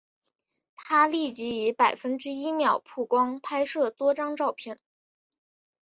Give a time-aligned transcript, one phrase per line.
[0.75, 4.79] 他立即以百分之一秒曝光拍摄多张照片。